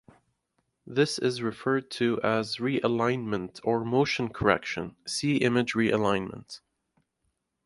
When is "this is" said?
0.83-1.43